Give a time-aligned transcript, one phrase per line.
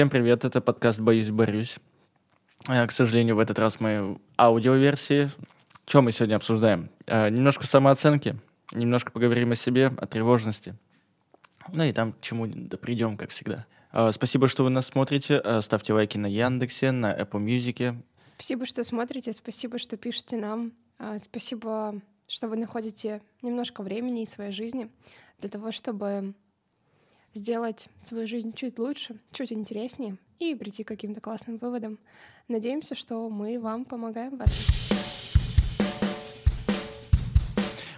[0.00, 1.76] Всем привет, это подкаст «Боюсь, борюсь».
[2.70, 5.28] Э, К сожалению, в этот раз мы аудиоверсии.
[5.84, 6.88] Что мы сегодня обсуждаем?
[7.06, 8.38] Э, Немножко самооценки,
[8.72, 10.74] немножко поговорим о себе, о тревожности.
[11.70, 13.66] Ну и там к чему да придем, как всегда.
[13.92, 15.42] Э, Спасибо, что вы нас смотрите.
[15.60, 18.02] Ставьте лайки на Яндексе, на Apple Music.
[18.36, 20.72] Спасибо, что смотрите, спасибо, что пишете нам.
[21.22, 24.90] Спасибо, что вы находите немножко времени из своей жизни
[25.40, 26.32] для того, чтобы
[27.34, 31.98] сделать свою жизнь чуть лучше, чуть интереснее и прийти к каким-то классным выводам.
[32.48, 34.54] Надеемся, что мы вам помогаем в этом.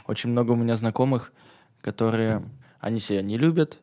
[0.07, 1.33] Очень много у меня знакомых,
[1.81, 2.43] которые,
[2.81, 3.81] они себя не любят,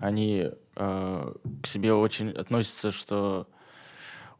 [0.00, 3.48] они э, к себе очень относятся, что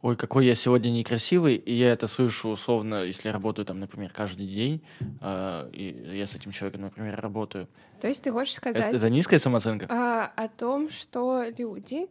[0.01, 4.47] ой, какой я сегодня некрасивый, и я это слышу условно, если работаю там, например, каждый
[4.47, 4.81] день,
[5.21, 7.67] э, и я с этим человеком, например, работаю.
[7.99, 9.87] То есть ты хочешь Это, сказать это низкая самооценка?
[9.89, 12.07] а, о том, что люди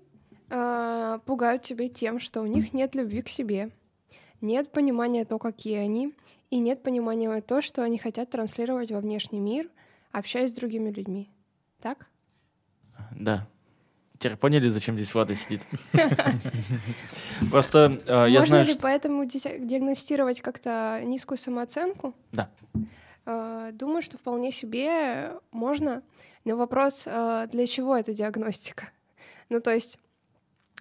[0.51, 3.71] а, пугают тебя тем, что у них нет любви к себе,
[4.41, 6.15] нет понимания то, какие они,
[6.51, 9.69] и нет понимания то, что они хотят транслировать во внешний мир,
[10.13, 11.31] общаясь с другими людьми.
[11.81, 12.07] Так?
[13.13, 13.47] Да.
[14.19, 15.63] Теперь поняли, зачем здесь Влада сидит?
[17.51, 18.81] Просто э, я Можно знаю, ли что...
[18.83, 22.15] поэтому ди- диагностировать как-то низкую самооценку?
[22.33, 22.51] Да.
[23.27, 26.03] А, Думаю, что вполне себе можно,
[26.45, 28.89] но вопрос, а, для чего эта диагностика?
[29.51, 30.01] Ну, то есть,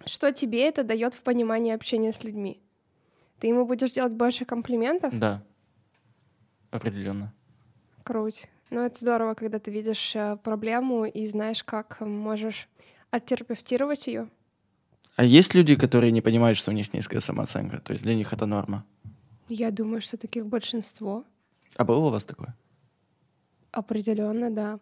[0.06, 2.60] что тебе это дает в понимании общения с людьми?
[3.40, 5.18] Ты ему будешь делать больше комплиментов?
[5.18, 5.44] Да.
[6.72, 7.34] Определенно.
[8.04, 8.48] Круть.
[8.72, 12.68] Ну, это здорово, когда ты видишь э, проблему и знаешь, как можешь
[13.18, 14.30] оттерапевтировать ее.
[15.16, 17.80] А есть люди, которые не понимают, что у них низкая самооценка?
[17.80, 18.86] То есть для них это норма.
[19.50, 21.24] Я думаю, что таких большинство.
[21.76, 22.56] А было у вас такое?
[23.72, 24.80] Определенно, да.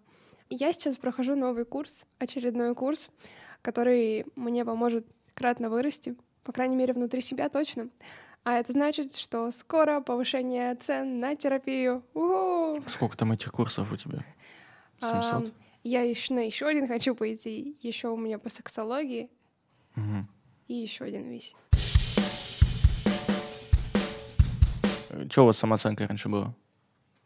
[0.49, 3.09] Я сейчас прохожу новый курс, очередной курс,
[3.61, 7.89] который мне поможет кратно вырасти, по крайней мере, внутри себя точно.
[8.43, 12.03] А это значит, что скоро повышение цен на терапию.
[12.13, 12.83] У-ху!
[12.87, 14.23] Сколько там этих курсов у тебя?
[15.01, 15.51] 700?
[15.87, 17.77] Я еще на еще один хочу пойти.
[17.83, 19.29] Еще у меня по сексологии
[19.93, 20.27] Мгм.
[20.67, 21.55] и еще один висит.
[25.31, 26.55] Что у вас с самооценкой раньше было?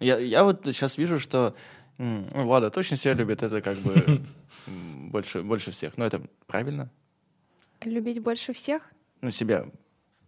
[0.01, 1.55] Я, я вот сейчас вижу, что
[1.97, 4.21] ну, Влада точно себя любит, это как бы
[5.09, 5.97] больше, больше всех.
[5.97, 6.91] Но это правильно?
[7.79, 8.91] Любить больше всех?
[9.21, 9.67] Ну, себя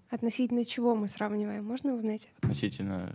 [0.09, 1.66] Относительно чего мы сравниваем?
[1.66, 2.30] Можно узнать?
[2.42, 3.13] относительно...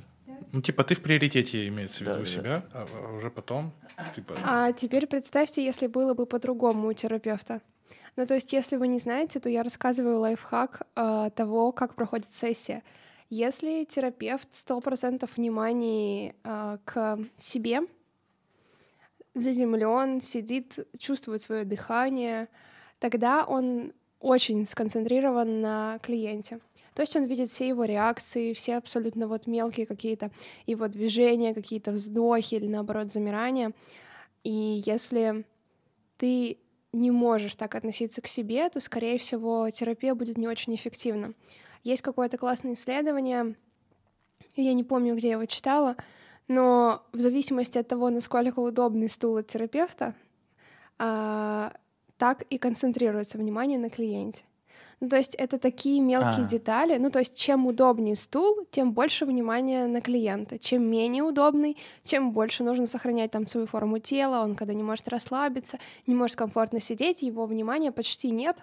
[0.53, 2.31] Ну, типа, ты в приоритете имеется в Да, виду да.
[2.31, 3.73] себя, а, а уже потом,
[4.15, 7.61] типа, А теперь представьте, если было бы по-другому у терапевта.
[8.17, 12.33] Ну, то есть, если вы не знаете, то я рассказываю лайфхак а, того, как проходит
[12.33, 12.83] сессия.
[13.29, 17.81] Если терапевт 100% внимания а, к себе,
[19.34, 22.49] заземлен, сидит, чувствует свое дыхание,
[22.99, 26.61] тогда он очень сконцентрирован на клиенте.
[26.97, 30.31] То есть он видит все его реакции, все абсолютно вот мелкие какие-то
[30.65, 33.73] его движения, какие-то вздохи или наоборот замирания.
[34.45, 35.45] И если
[36.17, 36.57] ты
[36.95, 41.34] не можешь так относиться к себе, то, скорее всего, терапия будет не очень эффективна.
[41.84, 43.57] Есть какое-то классное исследование,
[44.55, 45.97] я не помню, где я его читала,
[46.49, 50.15] но в зависимости от того, насколько удобный стул от терапевта,
[50.99, 51.75] а,
[52.17, 54.45] так и концентрируется внимание на клиенте.
[55.01, 56.49] Ну, то есть это такие мелкие А.
[56.49, 56.97] детали.
[56.97, 60.59] Ну, то есть чем удобнее стул, тем больше внимания на клиента.
[60.59, 64.43] Чем менее удобный, чем больше нужно сохранять там свою форму тела.
[64.43, 68.57] Он когда не может расслабиться, не может комфортно сидеть, его внимания почти нет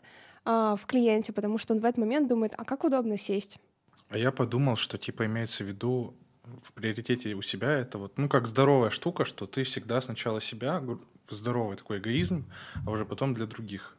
[0.43, 3.59] а, в клиенте, потому что он в этот момент думает, а как удобно сесть?
[4.09, 6.15] А я подумал, что типа имеется в виду
[6.63, 10.83] в приоритете у себя это вот, ну, как здоровая штука, что ты всегда сначала себя,
[11.29, 12.45] здоровый такой эгоизм,
[12.85, 13.97] а уже потом для других.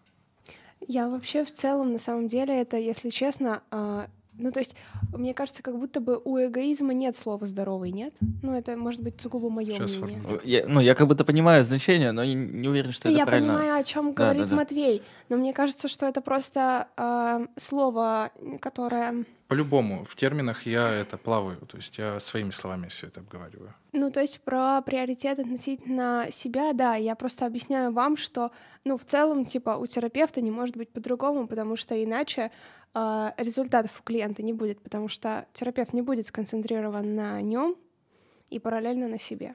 [0.86, 4.08] Я вообще в целом, на самом деле, это, если честно, а,
[4.38, 4.74] ну, то есть,
[5.12, 8.12] мне кажется, как будто бы у эгоизма нет слова «здоровый», нет?
[8.42, 10.18] Ну, это, может быть, сугубо мое Щас мнение.
[10.18, 10.40] сформулирую.
[10.44, 13.54] Я, ну, я как будто понимаю значение, но не, не уверен, что это Я правильно.
[13.54, 14.56] понимаю, о чем Да, говорит да, да.
[14.56, 19.24] Матвей, но мне кажется, что это просто а, слово, которое...
[19.46, 23.74] По-любому, в терминах я это плаваю, то есть я своими словами все это обговариваю.
[23.92, 28.50] Ну, то есть про приоритет относительно себя, да, я просто объясняю вам, что,
[28.84, 32.50] ну, в целом, типа, у терапевта не может быть по-другому, потому что иначе
[32.94, 37.76] результатов у клиента не будет, потому что терапевт не будет сконцентрирован на нем
[38.50, 39.54] и параллельно на себе.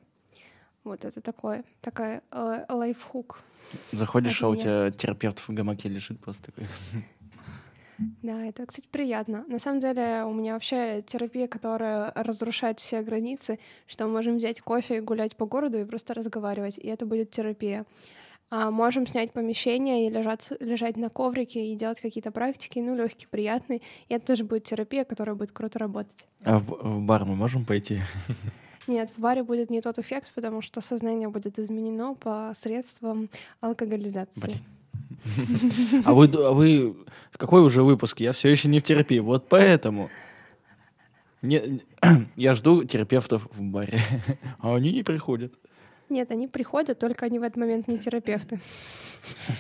[0.83, 3.39] Вот это такое, такая э, лайфхук.
[3.91, 6.68] Заходишь, а у тебя терапевт в гамаке лежит просто такой.
[8.21, 9.44] Да, это, кстати, приятно.
[9.50, 14.62] На самом деле у меня вообще терапия, которая разрушает все границы, что мы можем взять
[14.62, 17.86] кофе и гулять по городу и просто разговаривать, и это будет терапия.
[18.51, 23.28] А можем снять помещение и лежать, лежать на коврике и делать какие-то практики, ну, легкие,
[23.30, 23.81] приятные.
[24.07, 26.25] И это тоже будет терапия, которая будет круто работать.
[26.44, 28.00] А в, в бар мы можем пойти?
[28.88, 33.30] Нет, в баре будет не тот эффект, потому что сознание будет изменено посредством
[33.62, 34.42] алкоголизации.
[34.42, 34.60] Блин.
[36.06, 36.96] А вы, а вы
[37.34, 38.19] какой уже выпуск?
[38.19, 39.19] Я все еще не в терапии.
[39.19, 40.10] Вот поэтому.
[41.42, 41.81] Не,
[42.36, 44.00] я жду терапевтов в баре,
[44.60, 45.54] а они не приходят.
[46.10, 48.60] Нет, они приходят, только они в этот момент не терапевты.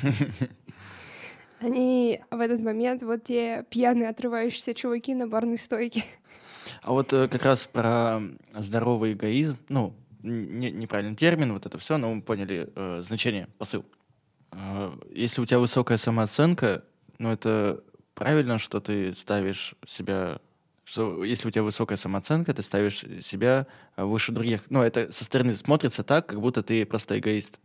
[1.61, 6.05] Они в этот момент вот те пьяные отрывающиеся чуваки на барной стойке.
[6.81, 8.21] А вот э, как раз про
[8.55, 9.93] здоровый эгоизм, ну,
[10.23, 13.83] не, неправильный термин, вот это все, но мы поняли э, значение, посыл.
[14.51, 16.85] Э, если у тебя высокая самооценка,
[17.17, 20.39] ну, это правильно, что ты ставишь себя
[20.89, 24.63] что если у тебя высокая самооценка, ты ставишь себя выше других.
[24.69, 27.59] Ну, это со стороны смотрится так, как будто ты просто эгоист.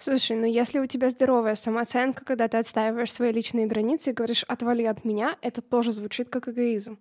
[0.00, 4.44] Слушай, ну если у тебя здоровая самооценка, когда ты отстаиваешь свои личные границы и говоришь
[4.44, 6.98] «отвали от меня», это тоже звучит как эгоизм.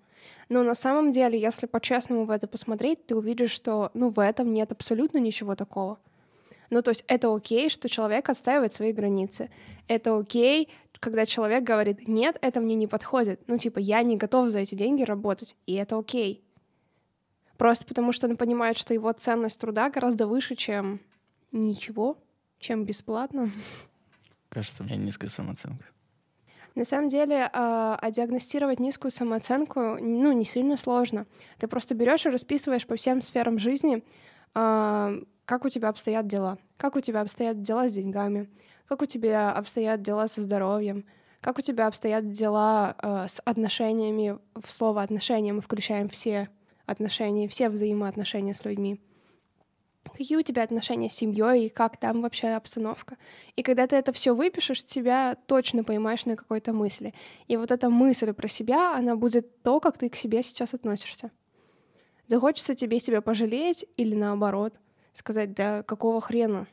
[0.49, 4.51] Но на самом деле, если по-честному в это посмотреть, ты увидишь, что ну, в этом
[4.51, 5.99] нет абсолютно ничего такого.
[6.71, 9.51] Ну, то есть это окей, что человек отстаивает свои границы.
[9.87, 10.69] Это окей,
[10.99, 13.41] когда человек говорит, нет, это мне не подходит.
[13.47, 16.43] Ну, типа, я не готов за эти деньги работать, и это окей.
[17.57, 21.01] Просто потому, что он понимает, что его ценность труда гораздо выше, чем
[21.51, 22.17] ничего,
[22.59, 23.49] чем бесплатно.
[24.49, 25.85] Кажется, у меня низкая самооценка.
[26.75, 31.25] На самом деле, а, а диагностировать низкую самооценку, ну, не сильно сложно.
[31.57, 34.03] Ты просто берешь и расписываешь по всем сферам жизни,
[34.53, 35.13] а,
[35.45, 38.47] как у тебя обстоят дела, как у тебя обстоят дела с деньгами,
[38.87, 41.05] как у тебя обстоят дела со здоровьем,
[41.41, 46.49] как у тебя обстоят дела э, с отношениями, в слово отношения мы включаем все
[46.85, 48.99] отношения, все взаимоотношения с людьми.
[50.17, 53.17] Какие у тебя отношения с семьей и как там вообще обстановка.
[53.55, 57.13] И когда ты это все выпишешь, тебя точно поймаешь на какой-то мысли.
[57.47, 61.29] И вот эта мысль про себя, она будет то, как ты к себе сейчас относишься.
[62.27, 64.73] Захочется тебе себя пожалеть или наоборот,
[65.13, 66.67] сказать, да какого хрена,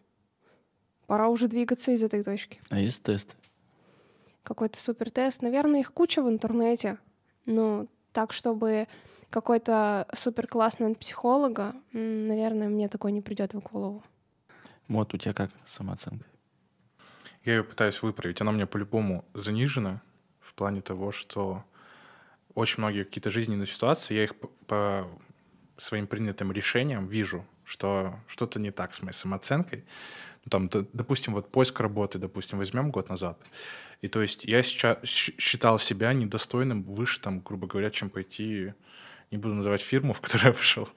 [1.06, 2.60] Пора уже двигаться из этой точки.
[2.70, 3.36] А есть тест?
[4.42, 5.42] Какой-то супер тест.
[5.42, 6.98] Наверное, их куча в интернете.
[7.46, 8.88] Но так, чтобы
[9.30, 14.02] какой-то супер классный от психолога, наверное, мне такой не придет в голову.
[14.88, 16.24] Вот у тебя как самооценка?
[17.44, 18.40] Я ее пытаюсь выправить.
[18.40, 20.02] Она у меня по-любому занижена
[20.40, 21.64] в плане того, что
[22.54, 24.34] очень многие какие-то жизненные ситуации, я их
[24.66, 25.06] по
[25.76, 29.84] своим принятым решениям вижу, что что-то не так с моей самооценкой ну,
[30.50, 33.38] там, допустим, вот поиск работы, допустим, возьмем год назад.
[34.02, 38.75] И то есть я сейчас считал себя недостойным выше, там, грубо говоря, чем пойти,
[39.31, 40.88] не буду называть фирму, в которую я пошел,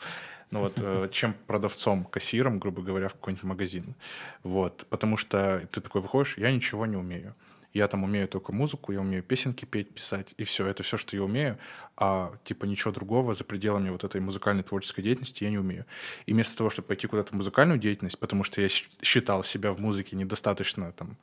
[0.52, 3.96] ну вот, э, чем продавцом, кассиром, грубо говоря, в какой-нибудь магазин.
[4.44, 7.34] Вот, потому что ты такой выходишь, я ничего не умею.
[7.78, 11.16] Я там умею только музыку, я умею песенки петь, писать, и все, это все, что
[11.16, 11.60] я умею,
[11.96, 15.86] а типа ничего другого за пределами вот этой музыкальной творческой деятельности я не умею.
[16.26, 19.80] И вместо того, чтобы пойти куда-то в музыкальную деятельность, потому что я считал себя в
[19.80, 21.18] музыке недостаточно там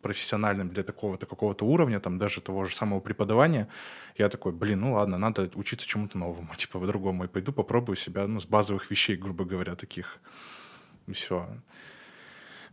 [0.00, 3.68] профессиональным для такого-то какого-то уровня, там даже того же самого преподавания,
[4.16, 8.26] я такой, блин, ну ладно, надо учиться чему-то новому, типа по-другому, и пойду попробую себя,
[8.26, 10.20] ну, с базовых вещей, грубо говоря, таких.
[11.12, 11.46] Все.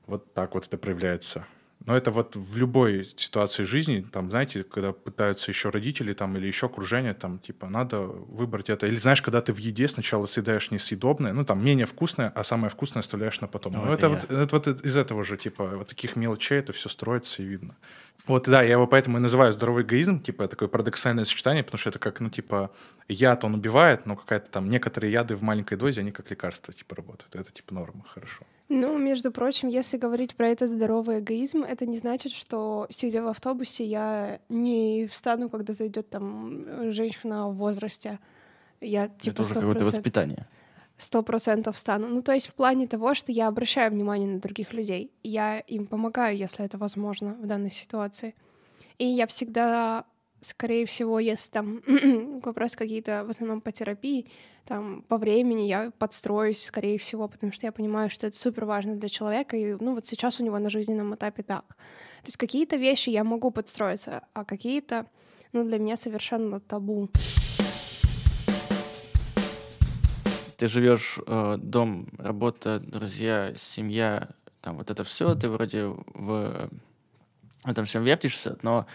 [0.05, 1.45] Вот так вот это проявляется.
[1.85, 6.47] Но это вот в любой ситуации жизни, там, знаете, когда пытаются еще родители там или
[6.47, 8.87] еще окружение, там, типа, надо выбрать это.
[8.87, 12.69] Или знаешь, когда ты в еде сначала съедаешь несъедобное, ну, там, менее вкусное, а самое
[12.69, 13.73] вкусное оставляешь на потом.
[13.73, 16.73] Ну, ну это, это, вот, это вот из этого же, типа, вот таких мелочей это
[16.73, 17.75] все строится и видно.
[18.25, 21.89] Вот, да, я его поэтому и называю здоровый эгоизм, типа, такое парадоксальное сочетание, потому что
[21.89, 22.71] это как, ну, типа,
[23.07, 26.95] яд он убивает, но какая-то там, некоторые яды в маленькой дозе, они как лекарства, типа,
[26.95, 27.35] работают.
[27.35, 28.43] Это, типа, норма, хорошо.
[28.69, 33.27] Ну, между прочим, если говорить про этот здоровый эгоизм, это не значит, что сидя в
[33.27, 38.19] автобусе, я не встану, когда зайдет там женщина в возрасте.
[38.81, 40.47] Я типа это уже какое-то воспитание.
[40.97, 42.07] Сто процентов встану.
[42.07, 45.11] Ну, то есть в плане того, что я обращаю внимание на других людей.
[45.23, 48.35] Я им помогаю, если это возможно в данной ситуации.
[48.97, 50.05] И я всегда
[50.47, 51.81] скорее всего, если там
[52.43, 54.29] вопрос какие-то в основном по терапии,
[54.65, 58.95] там по времени я подстроюсь, скорее всего, потому что я понимаю, что это супер важно
[58.95, 61.65] для человека, и ну вот сейчас у него на жизненном этапе так.
[61.67, 65.05] То есть какие-то вещи я могу подстроиться, а какие-то,
[65.53, 67.09] ну для меня совершенно табу.
[70.57, 74.29] Ты живешь э, дом, работа, друзья, семья,
[74.61, 76.69] там вот это все, ты вроде в
[77.63, 78.87] этом всем вертишься, но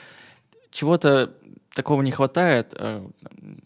[0.73, 1.37] чего-то
[1.75, 3.07] такого не хватает, э,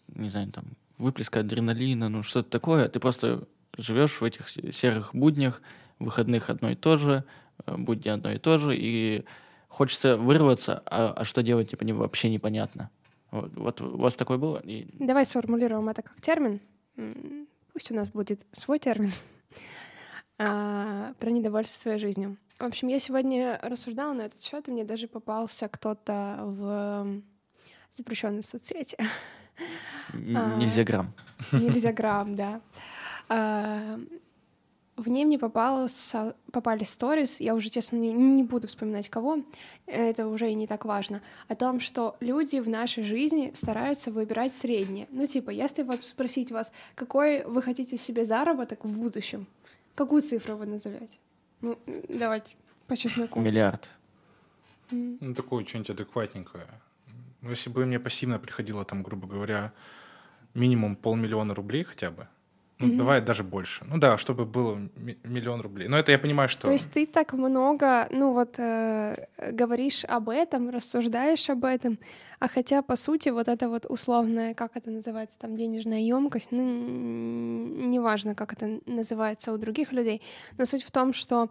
[0.08, 0.64] не знаю, там,
[0.98, 3.46] выплеска адреналина, ну что-то такое, ты просто
[3.78, 5.62] живешь в этих серых буднях,
[5.98, 7.24] выходных одно и то же,
[7.64, 9.24] э, будни одно и то же, и
[9.68, 12.90] хочется вырваться, а, а что делать, типа, не, вообще непонятно.
[13.30, 14.58] Вот, вот у вас такое было?
[14.64, 14.86] И...
[14.98, 16.60] Давай сформулируем это как термин.
[17.72, 19.10] Пусть у нас будет свой термин
[20.38, 22.36] а, про недовольство своей жизнью.
[22.58, 27.22] В общем, я сегодня рассуждала на этот счет, и мне даже попался кто-то в
[27.92, 28.96] запрещенной соцсети.
[30.12, 31.12] Нельзя грамм.
[31.52, 32.60] Нельзя грамм, да.
[33.28, 33.98] А,
[34.96, 35.88] в ней мне попало,
[36.50, 39.42] попали сторис, я уже, честно, не, не буду вспоминать кого,
[39.86, 44.54] это уже и не так важно, о том, что люди в нашей жизни стараются выбирать
[44.54, 45.06] среднее.
[45.10, 49.46] Ну, типа, если вот спросить вас, какой вы хотите себе заработок в будущем,
[49.94, 51.18] какую цифру вы назовете?
[51.60, 53.40] Ну, давайте по чесноку.
[53.40, 53.90] Миллиард.
[54.90, 56.66] Ну, такое что-нибудь адекватненькое.
[57.40, 59.72] Ну, если бы мне пассивно приходило, там, грубо говоря,
[60.54, 62.28] минимум полмиллиона рублей хотя бы,
[62.78, 62.98] ну, mm-hmm.
[62.98, 63.86] бывает даже больше.
[63.88, 64.78] Ну да, чтобы было
[65.24, 65.88] миллион рублей.
[65.88, 66.66] Но это я понимаю, что...
[66.66, 69.16] То есть ты так много, ну вот, э,
[69.52, 71.98] говоришь об этом, рассуждаешь об этом,
[72.38, 76.62] а хотя, по сути, вот это вот условная, как это называется, там, денежная емкость, ну,
[76.62, 80.20] неважно, как это называется у других людей,
[80.58, 81.48] но суть в том, что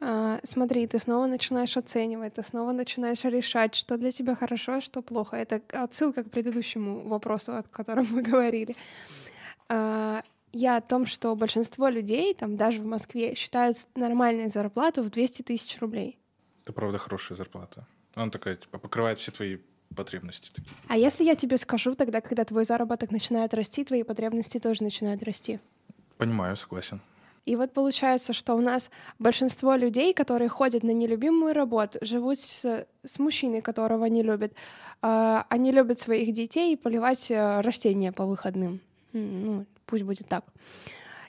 [0.00, 4.80] э, смотри, ты снова начинаешь оценивать, ты снова начинаешь решать, что для тебя хорошо, а
[4.80, 5.36] что плохо.
[5.36, 8.76] Это отсылка к предыдущему вопросу, о котором мы говорили.
[10.56, 15.42] Я о том, что большинство людей, там даже в Москве, считают нормальную зарплату в 200
[15.42, 16.16] тысяч рублей.
[16.62, 17.88] Это правда хорошая зарплата.
[18.14, 19.58] Она такая, типа, покрывает все твои
[19.96, 20.50] потребности.
[20.54, 20.70] Такие.
[20.86, 25.24] А если я тебе скажу тогда, когда твой заработок начинает расти, твои потребности тоже начинают
[25.24, 25.58] расти?
[26.18, 27.00] Понимаю, согласен.
[27.46, 32.86] И вот получается, что у нас большинство людей, которые ходят на нелюбимую работу, живут с,
[33.04, 34.52] с мужчиной, которого не любят,
[35.02, 38.80] э, они любят своих детей и поливать э, растения по выходным.
[39.12, 40.44] Ну, пусть будет так.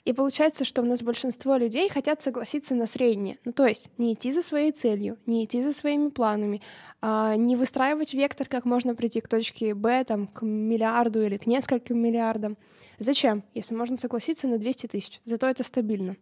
[0.04, 3.38] И получается, что у нас большинство людей хотят согласиться на среднее.
[3.44, 6.62] Ну, то есть не идти за своей целью, не идти за своими планами,
[7.00, 11.46] а не выстраивать вектор, как можно прийти к точке Б, там, к миллиарду или к
[11.46, 12.56] нескольким миллиардам.
[12.98, 15.20] Зачем, если можно согласиться на 200 тысяч?
[15.24, 16.16] Зато это стабильно.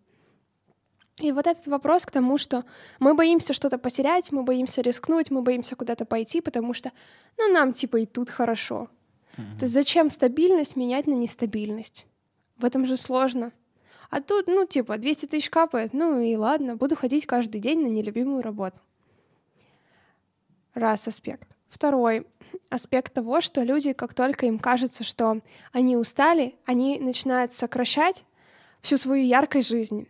[1.22, 2.64] И вот этот вопрос к тому, что
[3.00, 6.92] мы боимся что-то потерять, мы боимся рискнуть, мы боимся куда-то пойти, потому что,
[7.38, 8.90] ну, нам типа и тут хорошо.
[9.36, 9.58] Mm-hmm.
[9.58, 12.06] То есть зачем стабильность менять на нестабильность?
[12.56, 13.52] В этом же сложно.
[14.10, 17.88] А тут, ну, типа, 200 тысяч капает, ну и ладно, буду ходить каждый день на
[17.88, 18.78] нелюбимую работу.
[20.74, 21.48] Раз аспект.
[21.68, 22.26] Второй
[22.70, 25.40] аспект того, что люди, как только им кажется, что
[25.72, 28.24] они устали, они начинают сокращать
[28.80, 30.06] всю свою яркость жизни.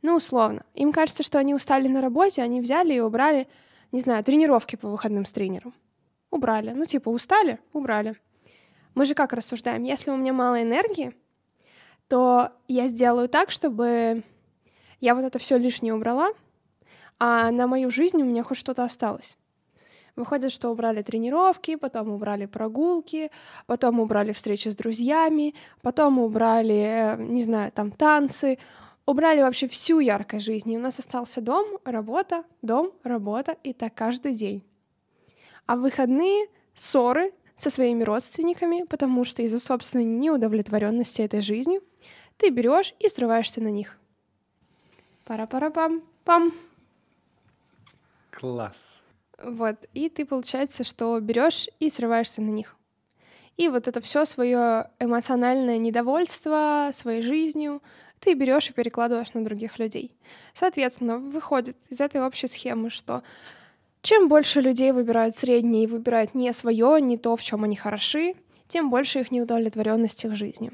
[0.00, 0.64] Ну, условно.
[0.74, 3.48] Им кажется, что они устали на работе, они взяли и убрали,
[3.92, 5.74] не знаю, тренировки по выходным с тренером.
[6.30, 6.70] Убрали.
[6.70, 8.16] Ну, типа, устали, убрали.
[8.94, 9.82] Мы же как рассуждаем?
[9.82, 11.14] Если у меня мало энергии,
[12.08, 14.22] то я сделаю так, чтобы
[15.00, 16.30] я вот это все лишнее убрала,
[17.18, 19.36] а на мою жизнь у меня хоть что-то осталось.
[20.16, 23.30] Выходит, что убрали тренировки, потом убрали прогулки,
[23.66, 28.58] потом убрали встречи с друзьями, потом убрали, не знаю, там танцы,
[29.04, 30.78] убрали вообще всю яркость жизни.
[30.78, 34.64] У нас остался дом, работа, дом, работа, и так каждый день.
[35.66, 41.82] А в выходные ссоры со своими родственниками, потому что из-за собственной неудовлетворенности этой жизнью
[42.36, 43.98] ты берешь и срываешься на них.
[45.24, 46.52] Пара-пара-пам-пам.
[48.30, 49.02] Класс.
[49.42, 52.76] Вот, и ты получается, что берешь и срываешься на них.
[53.56, 57.82] И вот это все свое эмоциональное недовольство своей жизнью
[58.20, 60.14] ты берешь и перекладываешь на других людей.
[60.54, 63.22] Соответственно, выходит из этой общей схемы, что
[64.02, 68.34] чем больше людей выбирают среднее и выбирают не свое, не то, в чем они хороши,
[68.68, 70.72] тем больше их неудовлетворенности в жизни.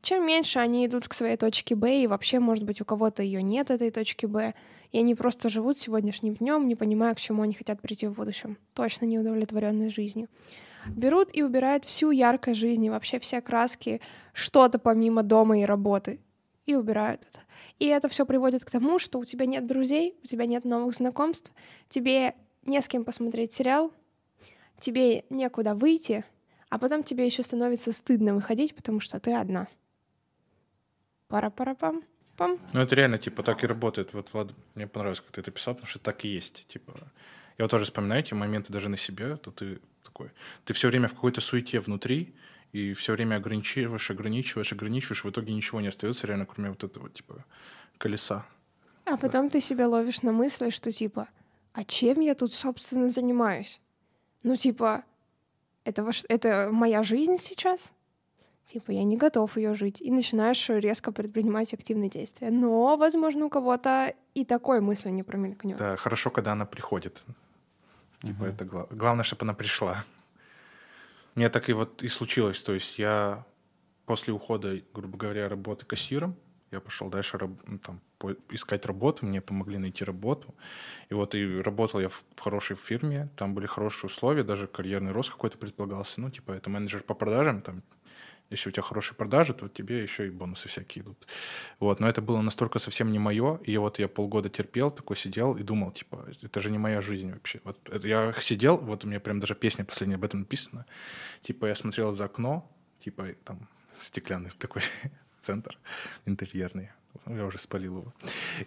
[0.00, 3.42] Чем меньше они идут к своей точке Б, и вообще, может быть, у кого-то ее
[3.42, 4.54] нет, этой точки Б,
[4.92, 8.58] и они просто живут сегодняшним днем, не понимая, к чему они хотят прийти в будущем.
[8.74, 10.28] Точно неудовлетворенной жизнью.
[10.86, 14.00] Берут и убирают всю яркость жизни, вообще все краски,
[14.32, 16.20] что-то помимо дома и работы,
[16.64, 17.40] и убирают это.
[17.78, 20.94] И это все приводит к тому, что у тебя нет друзей, у тебя нет новых
[20.94, 21.52] знакомств,
[21.88, 23.92] тебе не с кем посмотреть сериал,
[24.78, 26.24] тебе некуда выйти,
[26.68, 29.68] а потом тебе еще становится стыдно выходить, потому что ты одна.
[31.28, 32.02] Пара-пара-пам.
[32.36, 32.58] Пам.
[32.72, 34.14] Ну, это реально, типа, так и работает.
[34.14, 36.66] Вот, Влад, мне понравилось, как ты это писал, потому что так и есть.
[36.68, 36.94] Типа,
[37.58, 40.30] я вот тоже вспоминаю эти моменты даже на себе, то ты такой,
[40.64, 42.32] ты все время в какой-то суете внутри,
[42.72, 47.10] и все время ограничиваешь, ограничиваешь, ограничиваешь, в итоге ничего не остается реально, кроме вот этого,
[47.10, 47.44] типа,
[47.98, 48.46] колеса.
[49.04, 51.28] А потом ты себя ловишь на мысли, что, типа,
[51.72, 53.80] а чем я тут, собственно, занимаюсь?
[54.44, 55.04] Ну, типа,
[55.88, 57.92] это, ваш, это моя жизнь сейчас?
[58.72, 62.50] типа, я не готов ее жить, и начинаешь резко предпринимать активные действия.
[62.50, 65.78] Но, возможно, у кого-то и такой мысли не промелькнет.
[65.78, 67.22] Да, хорошо, когда она приходит.
[68.20, 70.04] Типа, это гла- главное, чтобы она пришла.
[71.34, 72.58] Мне так и вот и случилось.
[72.58, 73.46] То есть я
[74.04, 76.34] после ухода, грубо говоря, работы кассиром,
[76.70, 78.00] я пошел дальше ну, там,
[78.50, 80.54] искать работу, мне помогли найти работу.
[81.08, 85.30] И вот и работал я в хорошей фирме, там были хорошие условия, даже карьерный рост
[85.30, 86.20] какой-то предполагался.
[86.20, 87.82] Ну, типа, это менеджер по продажам, там,
[88.50, 91.26] если у тебя хорошие продажи, то тебе еще и бонусы всякие идут.
[91.80, 95.54] Вот, но это было настолько совсем не мое, и вот я полгода терпел, такой сидел
[95.54, 97.60] и думал, типа, это же не моя жизнь вообще.
[97.64, 100.86] Вот это я сидел, вот у меня прям даже песня последняя об этом написана.
[101.42, 102.70] Типа, я смотрел за окно,
[103.00, 103.68] типа, там
[104.00, 104.82] стеклянный такой
[105.48, 105.78] центр
[106.26, 106.90] интерьерный.
[107.26, 108.12] Я уже спалил его.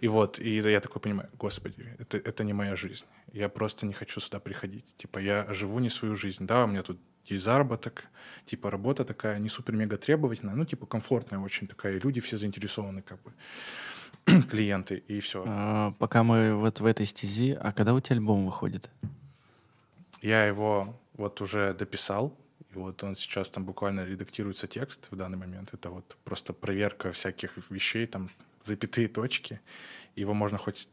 [0.02, 3.06] И вот, и я такой понимаю, господи, это, это не моя жизнь.
[3.32, 4.84] Я просто не хочу сюда приходить.
[4.96, 6.46] Типа, я живу не свою жизнь.
[6.46, 6.98] Да, у меня тут
[7.32, 8.04] есть заработок,
[8.46, 13.18] типа, работа такая не супер-мега требовательная, ну, типа, комфортная очень такая, люди все заинтересованы, как
[13.22, 13.32] бы,
[14.50, 15.44] клиенты, и все.
[15.46, 18.90] А, пока мы вот в этой стези, а когда у тебя альбом выходит?
[20.20, 22.36] Я его вот уже дописал,
[22.72, 25.70] и вот он сейчас там буквально редактируется текст в данный момент.
[25.72, 28.30] Это вот просто проверка всяких вещей, там
[28.62, 29.60] запятые точки.
[30.16, 30.88] Его можно хоть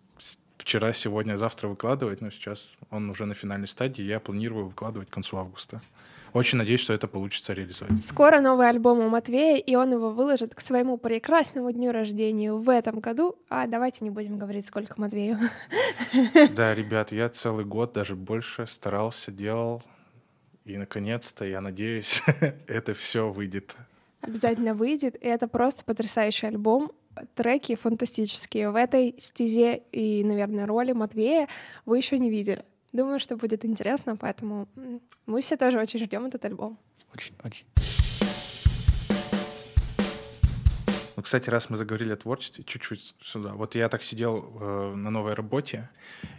[0.58, 4.04] вчера, сегодня, завтра выкладывать, но сейчас он уже на финальной стадии.
[4.04, 5.82] Я планирую выкладывать к концу августа.
[6.34, 8.06] Очень надеюсь, что это получится реализовать.
[8.06, 12.70] Скоро новый альбом у Матвея, и он его выложит к своему прекрасному дню рождения в
[12.70, 13.36] этом году.
[13.50, 15.40] А давайте не будем говорить, сколько Матвею.
[16.56, 19.82] Да, ребят, я целый год, даже больше старался, делал.
[20.70, 22.22] И, наконец-то, я надеюсь,
[22.68, 23.76] это все выйдет.
[24.22, 26.92] Обязательно выйдет, и это просто потрясающий альбом.
[27.34, 28.70] Треки фантастические.
[28.70, 31.48] В этой стезе и, наверное, роли Матвея
[31.88, 32.64] вы еще не видели.
[32.92, 34.68] Думаю, что будет интересно, поэтому
[35.26, 36.78] мы все тоже очень ждем этот альбом.
[37.16, 37.66] Очень, очень.
[41.20, 43.52] Ну, кстати, раз мы заговорили о творчестве, чуть-чуть сюда.
[43.52, 45.90] Вот я так сидел э, на новой работе,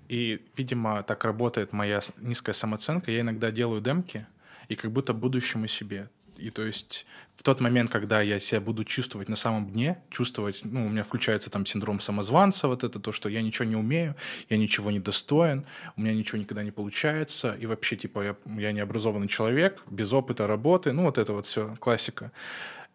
[0.09, 3.11] и, видимо, так работает моя низкая самооценка.
[3.11, 4.27] Я иногда делаю демки,
[4.69, 6.09] и как будто будущему себе.
[6.39, 7.05] И то есть
[7.37, 11.03] в тот момент, когда я себя буду чувствовать на самом дне, чувствовать, ну, у меня
[11.03, 14.15] включается там синдром самозванца, вот это то, что я ничего не умею,
[14.49, 15.67] я ничего не достоин,
[15.97, 20.47] у меня ничего никогда не получается, и вообще, типа, я, я необразованный человек, без опыта
[20.47, 22.33] работы, ну, вот это вот все классика.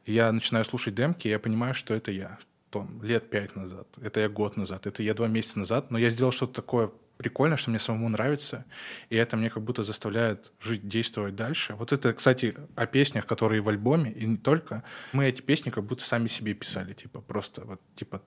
[0.06, 2.38] Я начинаю слушать демки, и я понимаю, что это я.
[2.70, 6.10] Там, лет пять назад, это я год назад, это я два месяца назад, но я
[6.10, 8.66] сделал что-то такое прикольное, что мне самому нравится,
[9.10, 11.76] и это мне как будто заставляет жить, действовать дальше.
[11.76, 14.84] Вот это, кстати, о песнях, которые в альбоме, и не только.
[15.14, 18.22] Мы эти песни как будто сами себе писали, типа, просто вот, типа,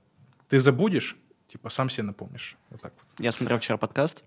[0.48, 1.16] ты забудешь,
[1.48, 2.56] типа, сам себе напомнишь.
[2.70, 3.24] Вот так вот.
[3.24, 4.24] Я смотрел вчера подкаст,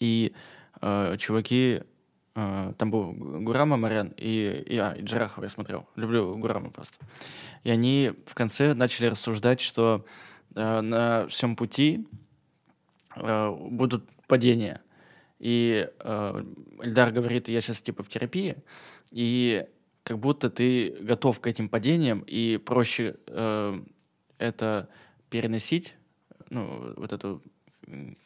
[0.00, 0.34] и
[0.82, 1.82] э, чуваки,
[2.78, 5.88] там был Гурама Марян и, и, а, и Джарахова я смотрел.
[5.96, 7.04] Люблю Гурама просто.
[7.64, 10.04] И они в конце начали рассуждать, что
[10.54, 12.06] э, на всем пути
[13.16, 14.80] э, будут падения.
[15.38, 16.44] И э,
[16.82, 18.56] Эльдар говорит, я сейчас типа в терапии,
[19.10, 19.66] и
[20.02, 23.80] как будто ты готов к этим падениям, и проще э,
[24.38, 24.88] это
[25.30, 25.94] переносить,
[26.50, 27.42] ну, вот эту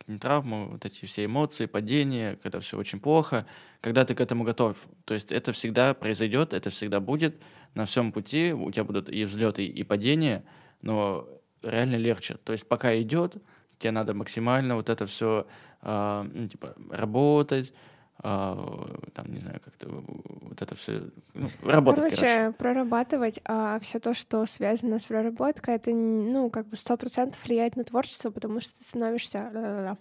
[0.07, 3.47] м, травму, вот эти все эмоции, падения, когда все очень плохо,
[3.81, 4.77] когда ты к этому готов.
[5.05, 7.37] То есть это всегда произойдет, это всегда будет
[7.75, 10.45] на всем пути, у тебя будут и взлеты, и падения,
[10.83, 11.27] но
[11.63, 12.37] реально легче.
[12.45, 13.37] То есть пока идет,
[13.79, 15.47] тебе надо максимально вот это все,
[15.83, 17.73] ну, типа, работать,
[18.19, 22.57] а, там, не знаю, как-то вот это все, ну, работать, короче, короче.
[22.57, 27.77] прорабатывать, а все то, что связано с проработкой, это, ну, как бы сто процентов влияет
[27.77, 29.97] на творчество, потому что ты становишься...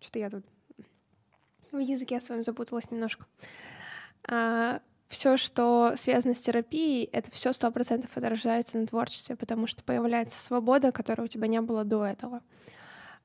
[0.00, 0.44] Что-то я тут
[1.72, 3.26] в языке своем запуталась немножко.
[5.08, 10.40] все, что связано с терапией, это все сто процентов отражается на творчестве, потому что появляется
[10.40, 12.42] свобода, которой у тебя не было до этого.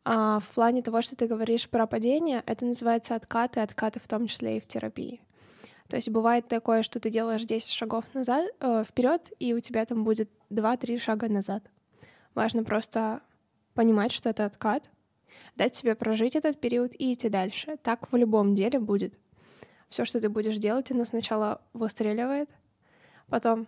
[0.10, 4.28] А в плане того, что ты говоришь про падение, это называется откаты, откаты в том
[4.28, 5.20] числе и в терапии.
[5.90, 9.86] То есть бывает такое, что ты делаешь 10 шагов назад, э, вперед, и у тебя
[9.86, 11.62] там будет 2-3 шага назад.
[12.36, 13.20] Важно просто
[13.74, 14.90] понимать, что это откат,
[15.58, 17.76] дать себе прожить этот период и идти дальше.
[17.84, 19.14] Так в любом деле будет.
[19.90, 22.50] Все, что ты будешь делать, оно сначала выстреливает,
[23.28, 23.68] потом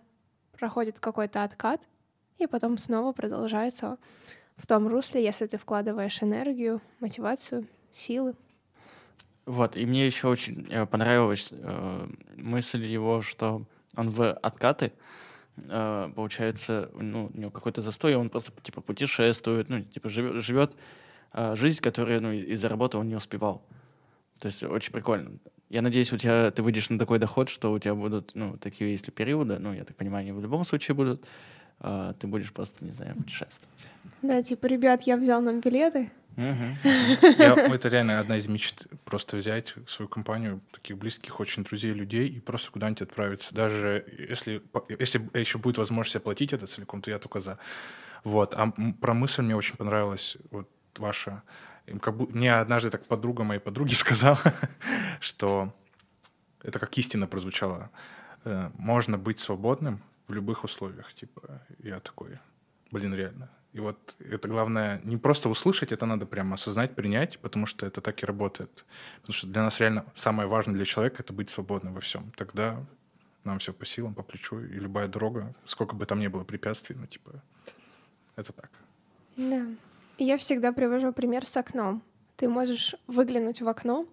[0.54, 1.82] проходит какой-то откат,
[2.38, 3.98] и потом снова продолжается
[4.60, 8.36] в том русле, если ты вкладываешь энергию, мотивацию, силы.
[9.46, 14.92] Вот, и мне еще очень э, понравилась э, мысль его, что он в откаты,
[15.58, 20.76] э, получается, ну, у него какой-то застой, он просто, типа, путешествует, ну, типа, живет, живет
[21.34, 23.64] э, жизнь, которую, ну, из-за работы он не успевал.
[24.40, 25.40] То есть очень прикольно.
[25.70, 28.92] Я надеюсь, у тебя ты выйдешь на такой доход, что у тебя будут, ну, такие,
[28.92, 31.26] если периоды, ну, я так понимаю, они в любом случае будут,
[31.80, 33.88] а, ты будешь просто, не знаю, путешествовать.
[34.22, 36.12] Да, типа, ребят, я взял нам билеты.
[36.36, 38.88] Я, это реально одна из мечт.
[39.06, 43.54] Просто взять свою компанию, таких близких очень друзей, людей, и просто куда-нибудь отправиться.
[43.54, 47.60] Даже если, если еще будет возможность оплатить это целиком, то я только за.
[48.24, 48.54] Вот.
[48.56, 51.44] А про мысль мне очень понравилась вот ваша.
[52.02, 54.42] Как бы, мне однажды так подруга моей подруги сказала,
[55.20, 55.74] что
[56.62, 57.90] это как истина прозвучало.
[58.46, 61.14] Э, можно быть свободным в любых условиях.
[61.14, 62.40] Типа, я такой,
[62.92, 63.50] блин, реально.
[63.74, 68.02] И вот это главное не просто услышать, это надо прямо осознать, принять, потому что это
[68.02, 68.86] так и работает.
[69.22, 72.32] Потому что для нас реально самое важное для человека— это быть свободным во всем.
[72.36, 72.84] Тогда
[73.44, 76.96] нам все по силам, по плечу, и любая дорога, сколько бы там ни было препятствий,
[76.96, 77.44] ну, типа,
[78.36, 78.72] это так.
[79.38, 79.66] Да.
[80.18, 82.02] Я всегда привожу пример с окном.
[82.38, 84.08] Ты можешь выглянуть в окно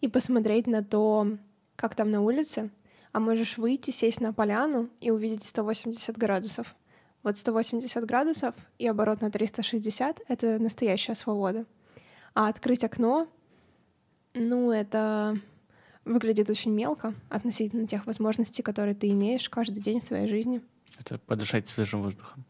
[0.00, 1.36] и посмотреть на то,
[1.76, 2.70] как там на улице,
[3.12, 6.74] а можешь выйти, сесть на поляну и увидеть 180 градусов.
[7.22, 11.66] Вот 180 градусов и оборот на 360— это настоящая свобода.
[12.34, 13.28] А открыть окно,
[14.34, 15.38] ну, это
[16.04, 20.62] выглядит очень мелко относительно тех возможностей, которые ты имеешь каждый день в своей жизни.
[20.98, 22.44] Это подышать свежим воздухом.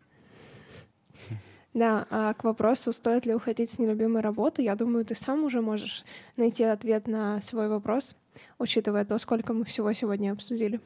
[1.75, 5.63] Да, а к вопросу, стоит ли уходить с нелюбимой работы, я думаю, ты сам уже
[5.63, 6.05] можешь
[6.37, 8.15] найти ответ на свой вопрос,
[8.59, 10.81] учитывая то, сколько мы всего сегодня обсудили.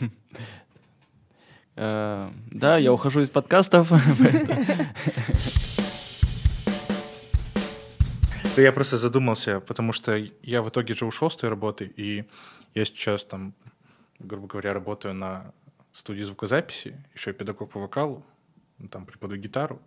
[1.78, 3.92] Э, да, я ухожу из подкастов.
[8.56, 12.24] Я просто задумался, потому что я в итоге же ушел с той работы, и
[12.74, 13.52] я сейчас там,
[14.18, 15.52] грубо говоря, работаю на
[15.92, 18.24] студии звукозаписи, еще педагог по вокалу,
[18.90, 19.80] там преподаю гитару.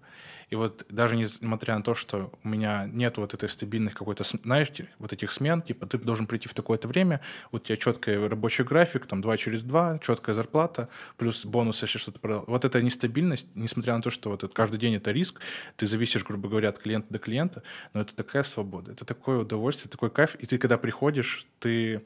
[0.50, 4.90] И вот даже несмотря на то, что у меня нет вот этой стабильных какой-то, знаете,
[4.98, 7.22] вот этих смен, типа ты должен прийти в такое-то время,
[7.52, 12.00] вот у тебя четкий рабочий график, там два через два, четкая зарплата, плюс бонус, если
[12.00, 12.46] что-то продал.
[12.48, 15.40] Вот эта нестабильность, несмотря на то, что вот каждый день это риск,
[15.76, 17.62] ты зависишь, грубо говоря, от клиента до клиента,
[17.94, 22.02] но это такая свобода, это такое удовольствие, такой кайф, и ты когда приходишь, ты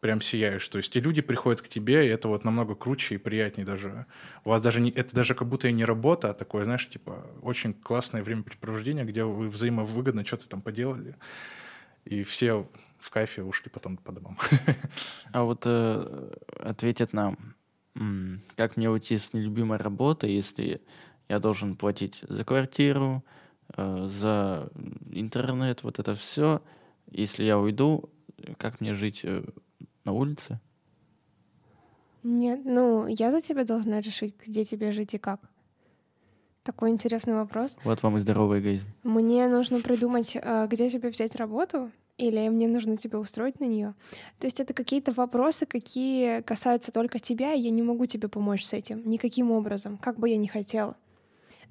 [0.00, 0.66] прям сияешь.
[0.68, 4.06] То есть и люди приходят к тебе, и это вот намного круче и приятнее даже.
[4.44, 7.26] У вас даже не, это даже как будто и не работа, а такое, знаешь, типа
[7.42, 11.16] очень классное времяпрепровождение, где вы взаимовыгодно что-то там поделали,
[12.04, 12.66] и все
[12.98, 14.38] в кайфе ушли потом по домам.
[15.32, 17.54] А вот э, ответят нам,
[18.56, 20.80] как мне уйти с нелюбимой работы, если
[21.28, 23.22] я должен платить за квартиру,
[23.76, 24.70] э, за
[25.10, 26.62] интернет, вот это все.
[27.10, 28.10] Если я уйду,
[28.58, 29.44] как мне жить э,
[30.10, 30.60] на улице?
[32.22, 35.40] Нет, ну, я за тебя должна решить, где тебе жить и как.
[36.62, 37.78] Такой интересный вопрос.
[37.84, 38.86] Вот вам и здоровый эгоизм.
[39.02, 43.94] Мне нужно придумать, а, где тебе взять работу, или мне нужно тебя устроить на нее.
[44.38, 48.64] То есть это какие-то вопросы, какие касаются только тебя, и я не могу тебе помочь
[48.64, 50.96] с этим никаким образом, как бы я ни хотела.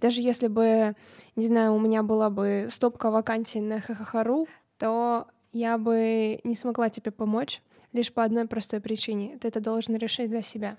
[0.01, 0.95] Даже если бы,
[1.35, 4.47] не знаю, у меня была бы стопка вакансий на ХХХРУ,
[4.79, 7.61] то я бы не смогла тебе помочь,
[7.93, 9.37] лишь по одной простой причине.
[9.39, 10.77] Ты это должен решить для себя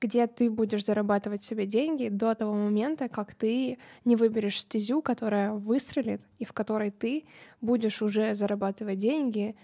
[0.00, 5.52] где ты будешь зарабатывать себе деньги до того момента, как ты не выберешь стезю, которая
[5.52, 7.24] выстрелит, и в которой ты
[7.60, 9.56] будешь уже зарабатывать деньги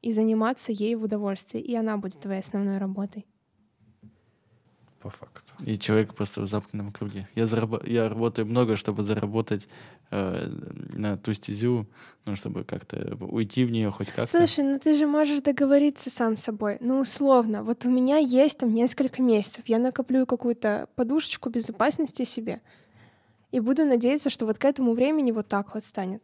[0.00, 3.26] и заниматься ей в удовольствии, и она будет твоей основной работой
[5.00, 5.52] по факту.
[5.64, 7.26] И человек просто в замкнутом круге.
[7.34, 7.86] Я, зараб...
[7.86, 9.66] я работаю много, чтобы заработать
[10.10, 10.48] э,
[10.92, 11.86] на ту стезю,
[12.24, 14.26] ну, чтобы как-то уйти в нее хоть как-то.
[14.26, 16.78] Слушай, ну ты же можешь договориться сам с собой.
[16.80, 22.60] Ну, условно, вот у меня есть там несколько месяцев, я накоплю какую-то подушечку безопасности себе
[23.52, 26.22] и буду надеяться, что вот к этому времени вот так вот станет.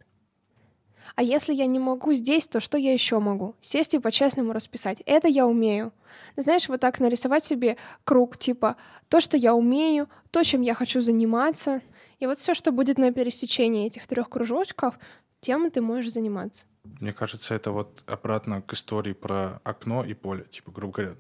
[1.14, 3.54] А если я не могу здесь, то что я еще могу?
[3.60, 5.02] Сесть и по-честному расписать.
[5.06, 5.92] Это я умею.
[6.36, 8.76] Знаешь, вот так нарисовать себе круг, типа
[9.08, 11.80] то, что я умею, то, чем я хочу заниматься.
[12.18, 14.98] И вот все, что будет на пересечении этих трех кружочков,
[15.40, 16.66] тем ты можешь заниматься.
[16.84, 21.16] Мне кажется, это вот обратно к истории про окно и поле, типа, грубо говоря.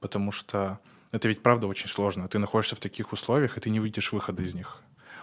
[0.00, 0.80] Потому что
[1.12, 2.28] это ведь правда очень сложно.
[2.28, 4.82] Ты находишься в таких условиях, и ты не видишь выхода из них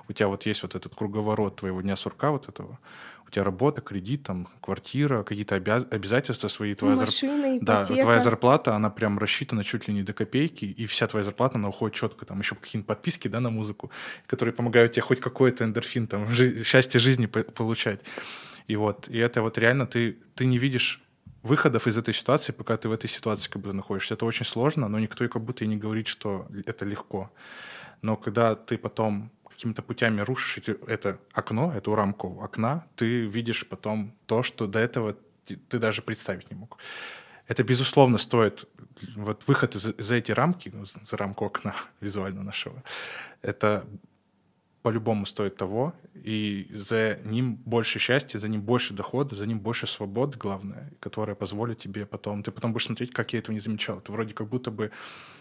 [0.10, 2.80] у тебя вот есть вот этот круговорот твоего дня сурка вот этого,
[3.28, 5.86] у тебя работа, кредит, там, квартира, какие-то обяз...
[5.92, 7.64] обязательства свои, твоя, Машина, зарп...
[7.64, 11.60] да, твоя зарплата, она прям рассчитана чуть ли не до копейки, и вся твоя зарплата,
[11.60, 13.92] она уходит четко, там еще какие-нибудь подписки, да, на музыку,
[14.26, 16.64] которые помогают тебе хоть какой-то эндорфин, там, жи...
[16.64, 18.02] счастье жизни получать.
[18.68, 21.02] И вот, и это вот реально ты, ты не видишь
[21.44, 24.16] выходов из этой ситуации, пока ты в этой ситуации как бы находишься.
[24.16, 27.32] Это очень сложно, но никто и как будто и не говорит, что это легко.
[28.02, 34.16] Но когда ты потом какими-то путями рушишь это окно, эту рамку окна, ты видишь потом
[34.26, 36.78] то, что до этого ты даже представить не мог.
[37.46, 38.70] это, безусловно, стоит
[39.18, 42.82] вот выход из, из этой рамки, ну, за рамку окна визуально нашего,
[43.42, 43.86] это
[44.82, 49.88] по-любому стоит того, и за ним больше счастья, за ним больше дохода, за ним больше
[49.88, 52.44] свободы, главное, которая позволит тебе потом...
[52.44, 54.00] Ты потом будешь смотреть, как я этого не замечал.
[54.00, 54.92] Это вроде как будто бы...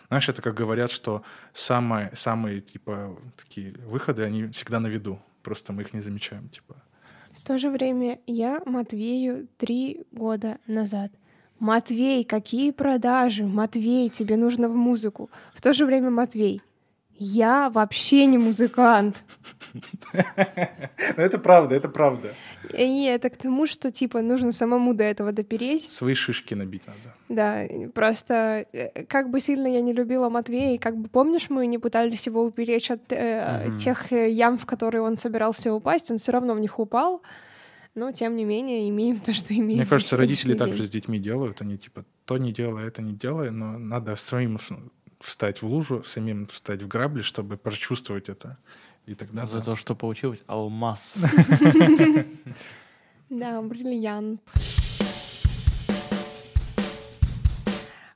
[0.08, 5.20] Знаешь, это как говорят, что самые, самые типа, такие выходы, они всегда на виду.
[5.42, 6.76] Просто мы их не замечаем, типа.
[7.32, 11.12] В то же время я Матвею три года назад.
[11.58, 13.44] Матвей, какие продажи?
[13.44, 15.28] Матвей, тебе нужно в музыку.
[15.54, 16.62] В то же время Матвей,
[17.18, 19.22] я вообще не музыкант.
[21.16, 22.35] Ну, это правда, это правда.
[22.72, 25.90] И это к тому, что, типа, нужно самому до этого допереть.
[25.90, 27.14] Свои шишки набить надо.
[27.28, 31.78] Да, просто э, как бы сильно я не любила Матвея, как бы помнишь, мы не
[31.78, 33.76] пытались его уберечь от э, угу.
[33.78, 37.22] тех э, ям, в которые он собирался упасть, он все равно в них упал.
[37.94, 39.81] Но, тем не менее, имеем то, что имеем.
[39.81, 41.61] Мне кажется, родители также с детьми делают.
[41.62, 44.59] Они типа то не делай, это не делай, но надо своим
[45.20, 48.59] встать в лужу, самим встать в грабли, чтобы прочувствовать это.
[49.07, 49.46] И тогда...
[49.46, 50.42] За то, что получилось?
[50.46, 51.18] Алмаз.
[53.31, 54.40] Да, бриллиант.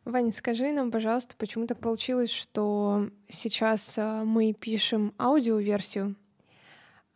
[0.07, 6.17] Ваня, скажи нам, пожалуйста, почему так получилось, что сейчас а, мы пишем аудиоверсию,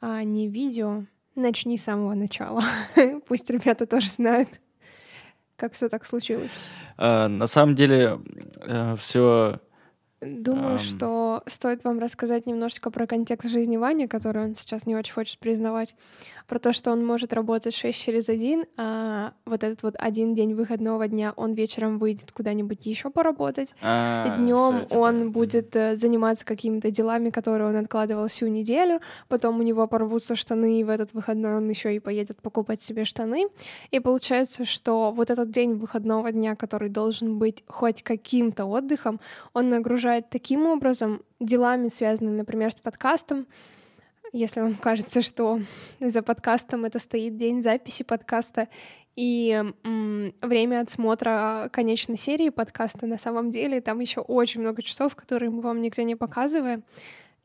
[0.00, 1.04] а не видео?
[1.34, 2.62] Начни с самого начала.
[3.28, 4.48] Пусть ребята тоже знают,
[5.56, 6.52] как все так случилось.
[6.96, 8.20] А, на самом деле,
[8.56, 9.60] э, все
[10.20, 10.78] Думаю, um...
[10.78, 15.38] что стоит вам рассказать немножечко про контекст жизни Вани, который он сейчас не очень хочет
[15.38, 15.94] признавать
[16.46, 20.54] про то, что он может работать 6 через 1, а вот этот вот один день
[20.54, 23.74] выходного дня он вечером выйдет куда-нибудь еще поработать.
[23.82, 29.00] А, и днем он будет э, заниматься какими-то делами, которые он откладывал всю неделю.
[29.28, 33.04] Потом у него порвутся штаны, и в этот выходной он еще и поедет покупать себе
[33.04, 33.46] штаны.
[33.90, 39.20] И получается, что вот этот день выходного дня, который должен быть хоть каким-то отдыхом,
[39.52, 43.46] он нагружает таким образом делами, связанными, например, с подкастом,
[44.32, 45.60] если вам кажется, что
[46.00, 48.68] за подкастом это стоит день записи подкаста
[49.16, 55.16] и м, время отсмотра конечной серии подкаста, на самом деле там еще очень много часов,
[55.16, 56.84] которые мы вам нигде не показываем.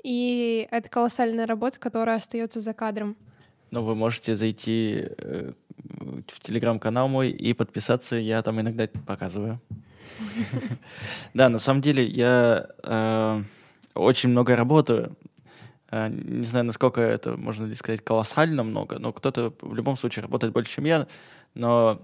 [0.04, 3.16] И это колоссальная работа, которая остается за кадром.
[3.70, 5.54] Но вы можете зайти э,
[6.28, 9.62] в телеграм-канал мой и подписаться, я там иногда показываю.
[11.34, 13.44] Да, на самом деле я э,
[13.94, 15.16] очень много работаю.
[15.90, 20.24] Э, не знаю, насколько это, можно ли сказать, колоссально много, но кто-то в любом случае
[20.24, 21.08] работает больше, чем я,
[21.54, 22.02] но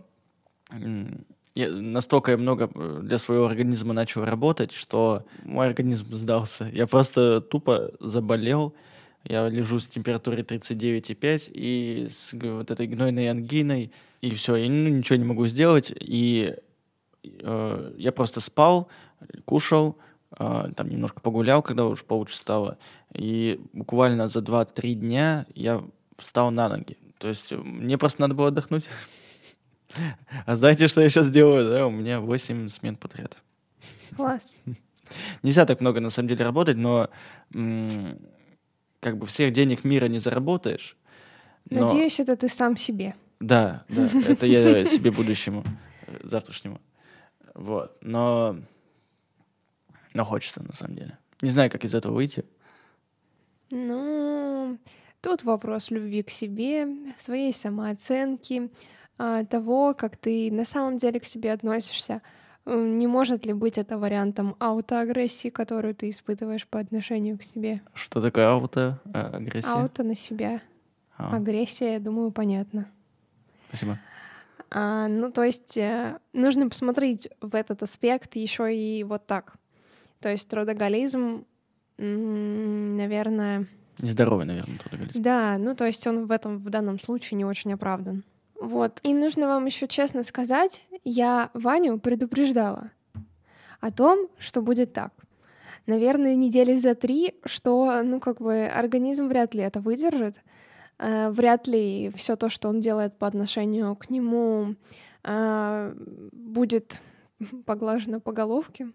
[1.57, 6.69] я настолько много э, для своего организма начал работать, что мой организм сдался.
[6.71, 8.75] Я просто тупо заболел.
[9.23, 13.91] Я лежу с температурой 39,5 и с вот этой гнойной ангиной,
[14.21, 15.91] и все, я ну, ничего не могу сделать.
[15.99, 16.55] И
[17.23, 18.87] э, я просто спал,
[19.45, 19.97] кушал,
[20.37, 22.77] э, там немножко погулял, когда уже получше стало.
[23.13, 25.83] И буквально за 2-3 дня я
[26.17, 26.97] встал на ноги.
[27.17, 28.89] То есть э, мне просто надо было отдохнуть.
[30.45, 31.71] А знаете, что я сейчас делаю?
[31.71, 33.37] Да, у меня 8 смен подряд.
[34.15, 34.53] Класс.
[35.43, 37.09] Нельзя так много на самом деле работать, но
[38.99, 40.97] как бы всех денег мира не заработаешь.
[41.69, 41.85] Но...
[41.85, 43.15] Надеюсь, это ты сам себе.
[43.39, 45.63] Да, да, это я себе будущему,
[46.07, 46.79] э, завтрашнему.
[47.57, 48.55] Вот, но...
[50.13, 51.17] Но хочется, на самом деле.
[51.41, 52.45] Не знаю, как из этого выйти.
[53.71, 54.77] Ну,
[55.21, 58.71] тут вопрос любви к себе, своей самооценки,
[59.17, 62.21] а, того, как ты на самом деле к себе относишься.
[62.65, 67.81] Не может ли быть это вариантом аутоагрессии, которую ты испытываешь по отношению к себе?
[67.93, 69.71] Что такое аутоагрессия?
[69.71, 70.61] Ауто на себя.
[71.17, 71.35] А.
[71.35, 72.87] Агрессия, я думаю, понятно.
[73.69, 73.99] Спасибо.
[74.69, 79.55] А, ну, то есть э, нужно посмотреть в этот аспект еще и вот так.
[80.19, 81.45] То есть трудоголизм
[81.97, 83.65] наверное...
[83.99, 85.21] Нездоровый, наверное, трудоголизм.
[85.21, 88.23] Да, ну то есть он в этом в данном случае не очень оправдан.
[88.59, 88.99] Вот.
[89.03, 92.91] И нужно вам еще честно сказать, я Ваню предупреждала
[93.79, 95.13] о том, что будет так.
[95.85, 100.41] Наверное, недели за три, что, ну, как бы, организм вряд ли это выдержит.
[100.99, 104.75] Э, вряд ли все то, что он делает по отношению к нему,
[105.23, 105.95] э,
[106.31, 107.01] будет
[107.65, 108.91] поглажено по головке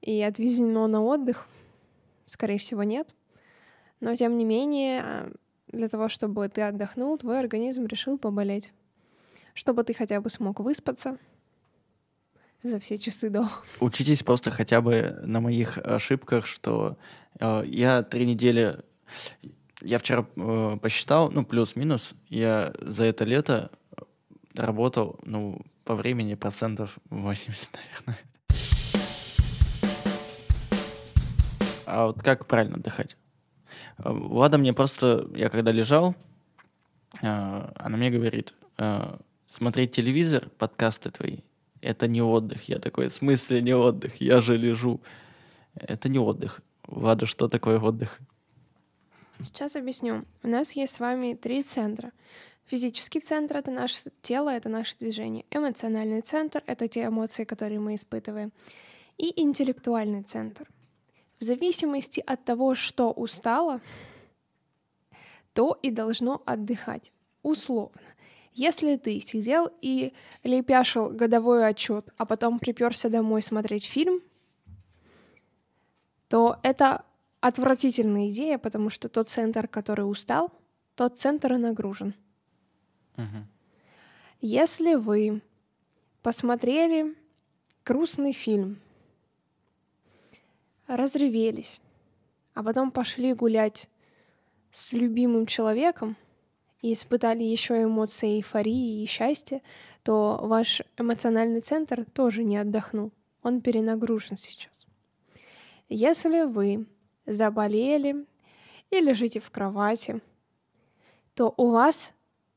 [0.00, 1.46] и отвезено на отдых.
[2.26, 3.08] Скорее всего, нет.
[4.00, 5.32] Но, тем не менее, а,
[5.68, 8.72] для того, чтобы ты отдохнул, твой организм решил поболеть.
[9.54, 11.18] Чтобы ты хотя бы смог выспаться
[12.62, 13.48] за все часы до.
[13.80, 16.96] Учитесь просто хотя бы на моих ошибках, что
[17.38, 18.80] э, я три недели...
[19.84, 23.70] Я вчера э, посчитал, ну, плюс-минус, я за это лето
[24.54, 27.70] работал, ну, по времени процентов 80,
[28.06, 28.22] наверное.
[31.86, 33.16] А вот как правильно отдыхать?
[33.98, 36.14] А, Влада мне просто, я когда лежал,
[37.20, 41.38] а, она мне говорит, а, смотреть телевизор, подкасты твои,
[41.80, 42.68] это не отдых.
[42.68, 44.20] Я такой, в смысле не отдых?
[44.20, 45.00] Я же лежу.
[45.74, 46.60] Это не отдых.
[46.86, 48.20] Влада, что такое отдых?
[49.42, 50.24] Сейчас объясню.
[50.42, 52.12] У нас есть с вами три центра.
[52.66, 55.44] Физический центр— это наше тело, это наше движение.
[55.50, 58.52] Эмоциональный центр— это те эмоции, которые мы испытываем.
[59.18, 60.68] И интеллектуальный центр.
[61.40, 63.80] В зависимости от того, что устало,
[65.52, 67.12] то и должно отдыхать.
[67.42, 68.00] Условно.
[68.54, 70.12] Если ты сидел и
[70.44, 74.22] лепяшил годовой отчет, а потом приперся домой смотреть фильм,
[76.28, 77.04] то это
[77.42, 80.52] отвратительная идея, потому что тот центр, который устал,
[80.94, 82.14] тот центр и нагружен.
[83.16, 83.48] Мгм.
[84.40, 85.42] Если вы
[86.22, 87.16] посмотрели
[87.84, 88.80] грустный фильм,
[90.86, 91.80] разревелись,
[92.54, 93.88] а потом пошли гулять
[94.70, 96.16] с любимым человеком
[96.80, 99.62] и испытали еще эмоции эйфории и счастья,
[100.04, 103.10] то ваш эмоциональный центр тоже не отдохнул.
[103.42, 104.86] Он перенагружен сейчас.
[105.88, 106.86] Если вы
[107.26, 108.26] заболели
[108.90, 110.20] и лежите в кровати,
[111.34, 112.14] то у вас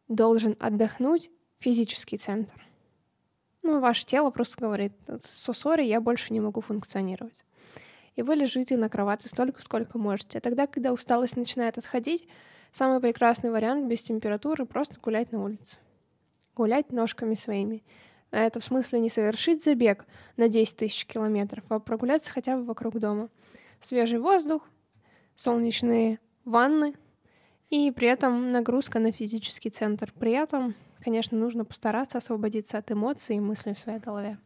[0.08, 2.54] должен отдохнуть физический центр.
[3.64, 7.44] Ну, ваше тело просто говорит, сосори, я больше не могу функционировать.
[8.16, 10.38] И вы лежите на кровати столько, сколько можете.
[10.38, 12.28] А тогда, когда усталость начинает отходить,
[12.72, 15.80] самый прекрасный вариант без температуры— просто гулять на улице.
[16.56, 17.84] Гулять ножками своими.
[18.32, 20.06] А Это в смысле не совершить забег
[20.38, 23.30] на 10 тысяч километров, а прогуляться хотя бы вокруг дома.
[23.80, 24.64] Свежий воздух,
[25.36, 26.94] солнечные ванны
[27.70, 30.14] и при этом нагрузка на физический центр.
[30.20, 34.38] При этом, конечно, нужно постараться освободиться от эмоций и мыслей в своей голове.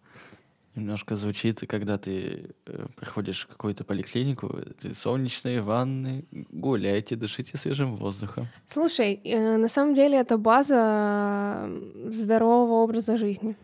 [0.75, 7.95] Немножко звучит, когда ты э, приходишь в какую-то поликлинику, ты солнечные ванны, гуляйте, дышите свежим
[7.95, 8.47] воздухом.
[8.67, 13.55] Слушай, э, на самом деле это база э, здорового образа жизни.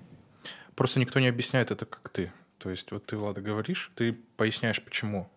[0.75, 2.33] Просто никто не объясняет это, как ты.
[2.57, 5.29] То есть вот ты, Влада, говоришь, ты поясняешь, почему.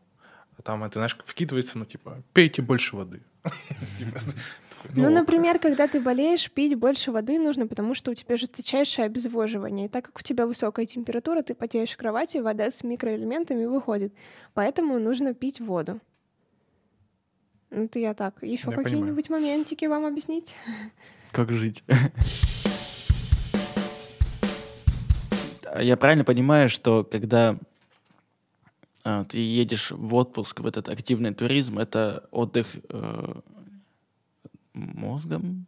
[0.58, 3.22] А там это, знаешь, вкидывается, ну, типа, пейте больше воды.
[3.98, 4.20] Типа,
[4.94, 9.86] Ну, например, когда ты болеешь, пить больше воды нужно, потому что у тебя жесточайшее обезвоживание.
[9.86, 14.12] И так как у тебя высокая температура, ты потеешь в кровати, вода с микроэлементами выходит.
[14.54, 16.00] Поэтому нужно пить воду.
[17.70, 18.42] Это я так.
[18.42, 20.54] Еще какие-нибудь моментики вам объяснить?
[21.32, 21.84] Как жить?
[25.78, 27.58] Я правильно понимаю, что когда
[29.28, 33.40] ты едешь в отпуск, в этот активный туризм, это отдых э,
[34.74, 35.66] мозгом?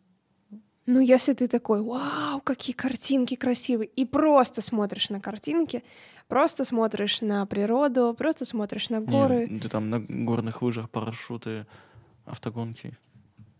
[0.86, 5.84] Ну, если ты такой, вау, какие картинки красивые, и просто смотришь на картинки,
[6.26, 9.60] просто смотришь на природу, просто смотришь на Не, горы.
[9.62, 11.66] ты там на горных лыжах, парашюты,
[12.24, 12.98] автогонки.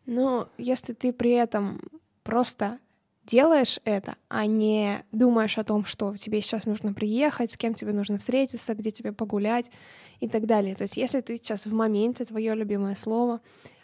[0.07, 1.81] Но если ты при этом
[2.25, 2.79] просто
[3.31, 7.93] делаешь это, а не думаешь о том, что тебе сейчас нужно приехать, с кем тебе
[7.93, 9.71] нужно встретиться, где тебе погулять
[10.19, 10.75] и так далее.
[10.75, 13.41] То есть если ты сейчас в моменте, твое любимое слово,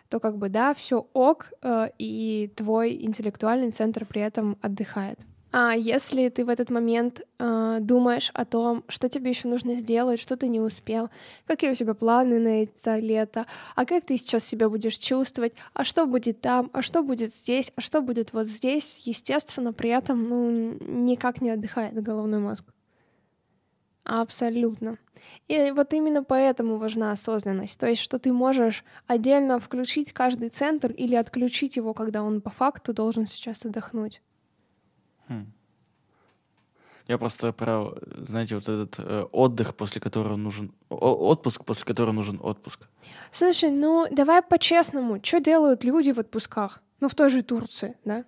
[0.08, 5.20] то как бы да, все ок, э, и твой интеллектуальный центр при этом отдыхает.
[5.52, 10.20] А если ты в этот момент э, думаешь о том, что тебе еще нужно сделать,
[10.20, 11.08] что ты не успел,
[11.46, 15.84] какие у тебя планы на это лето, а как ты сейчас себя будешь чувствовать, а
[15.84, 20.28] что будет там, а что будет здесь, а что будет вот здесь, естественно, при этом
[20.28, 22.64] ну, никак не отдыхает головной мозг.
[24.04, 24.98] Абсолютно.
[25.48, 27.78] И вот именно поэтому важна осознанность.
[27.80, 32.50] То есть, что ты можешь отдельно включить каждый центр или отключить его, когда он по
[32.50, 34.22] факту должен сейчас отдохнуть.
[35.28, 35.46] Хм.
[37.08, 40.72] Я просто про, знаете, вот этот э, отдых, после которого нужен...
[40.88, 42.80] о- отпуск, после которого нужен отпуск.
[43.30, 46.82] Слушай, ну давай по-честному, что делают люди в отпусках?
[47.00, 48.24] Ну, в той же Турции, да?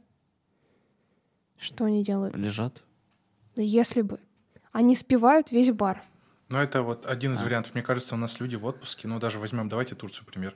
[1.56, 2.36] Что они делают?
[2.36, 2.84] Лежат.
[3.56, 4.20] Да Если бы.
[4.70, 6.04] Они спивают весь бар.
[6.50, 7.44] Ну, это вот один из А.
[7.44, 7.74] вариантов.
[7.74, 10.54] Мне кажется, у нас люди в отпуске, ну, даже возьмем, давайте Турцию, например.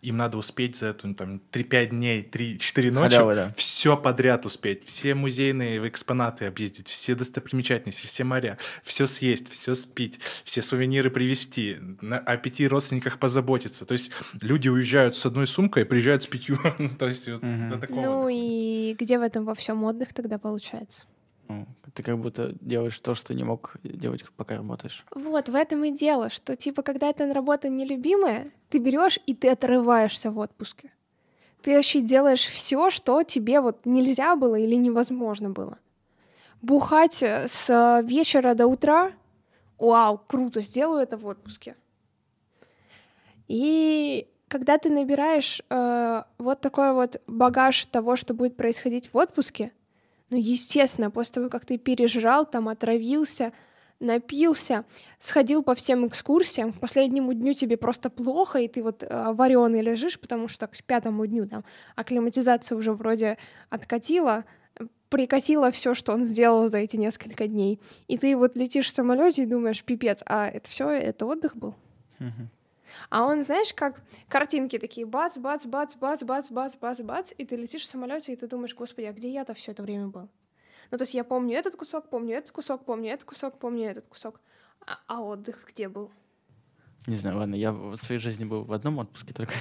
[0.00, 3.52] Им надо успеть за эту, там, 3-5 дней, 3-4 ночи Халява, да.
[3.54, 4.86] все подряд успеть.
[4.86, 11.76] Все музейные экспонаты объездить, все достопримечательности, все моря, все съесть, все спить, все сувениры привезти,
[12.00, 13.84] на- о пяти родственниках позаботиться.
[13.84, 16.56] То есть люди уезжают с одной сумкой, и приезжают с пятью.
[16.78, 17.70] Ну, То есть Мгм.
[17.70, 18.00] до такого.
[18.00, 21.04] Ну и где в этом во всем отдых тогда получается?
[21.48, 25.04] Ну, Ты как будто делаешь то, что не мог делать, пока работаешь.
[25.14, 29.50] Вот, в этом и дело, что типа, когда эта работа нелюбимая, ты берешь и ты
[29.50, 30.90] отрываешься в отпуске.
[31.62, 35.78] Ты вообще делаешь все, что тебе вот нельзя было или невозможно было.
[36.62, 39.12] бухать э, с вечера до утра.
[39.78, 41.76] Вау, круто, сделаю это в отпуске.
[43.48, 49.72] И когда ты набираешь э, вот такой вот багаж того, что будет происходить в отпуске,
[50.30, 53.52] ну, естественно, после того, как ты пережрал, там, отравился,
[54.00, 54.84] напился,
[55.18, 59.82] сходил по всем экскурсиям, к последнему дню тебе просто плохо, и ты вот э, вареный
[59.82, 61.64] лежишь, потому что к пятому дню там
[61.94, 63.38] акклиматизация уже вроде
[63.70, 64.44] откатила,
[65.08, 67.80] прикатила все, что он сделал за эти несколько дней.
[68.08, 71.74] И ты вот летишь в самолете и думаешь, пипец, а это все, это отдых был?
[73.10, 77.44] А он, знаешь, как картинки такие, бац, бац, бац, бац, бац, бац, бац, бац, и
[77.44, 80.28] ты летишь в самолете, и ты думаешь, господи, а где я-то все это время был?
[80.90, 84.06] Ну, то есть я помню этот кусок, помню этот кусок, помню этот кусок, помню этот
[84.06, 84.40] кусок.
[84.86, 86.10] А, а отдых где был?
[87.06, 89.54] Не знаю, ладно, я в своей жизни был в одном отпуске только.